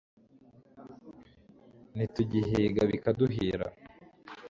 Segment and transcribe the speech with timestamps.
[1.95, 3.67] nitugihiga bikaduhira